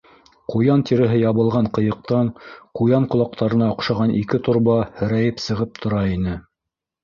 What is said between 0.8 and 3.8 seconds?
тиреһе ябылған ҡыйыҡтан ҡуян ҡолаҡтарына